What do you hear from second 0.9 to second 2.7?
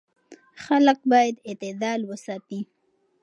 باید اعتدال وساتي.